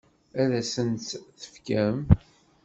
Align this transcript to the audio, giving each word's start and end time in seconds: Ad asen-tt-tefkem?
Ad 0.41 0.51
asen-tt-tefkem? 0.61 1.99